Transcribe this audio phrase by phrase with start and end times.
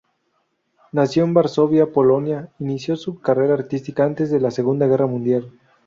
[0.93, 5.51] Nacido en Varsovia, Polonia, inició su carrera artística antes de la Segunda Guerra Mundial.